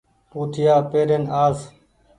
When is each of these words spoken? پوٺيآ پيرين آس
پوٺيآ 0.31 0.75
پيرين 0.91 1.23
آس 1.45 1.59